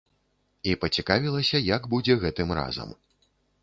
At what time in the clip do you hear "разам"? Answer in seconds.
2.63-2.89